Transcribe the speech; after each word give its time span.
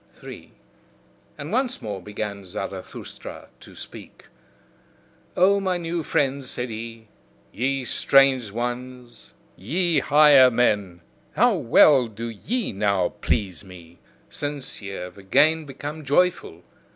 3. 0.09 0.53
And 1.37 1.51
once 1.51 1.79
more 1.79 2.01
began 2.01 2.43
Zarathustra 2.43 3.49
to 3.59 3.75
speak. 3.75 4.25
"O 5.37 5.59
my 5.59 5.77
new 5.77 6.01
friends," 6.01 6.49
said 6.49 6.69
he, 6.69 7.07
"ye 7.51 7.85
strange 7.85 8.49
ones, 8.49 9.35
ye 9.55 9.99
higher 9.99 10.49
men, 10.49 11.01
how 11.33 11.53
well 11.53 12.07
do 12.07 12.29
ye 12.29 12.71
now 12.71 13.09
please 13.21 13.63
me, 13.63 13.99
Since 14.27 14.81
ye 14.81 14.89
have 14.89 15.19
again 15.19 15.65
become 15.65 16.03
joyful! 16.03 16.63